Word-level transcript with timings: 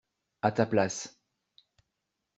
À 0.41 0.51
ta 0.51 0.65
place. 0.65 1.15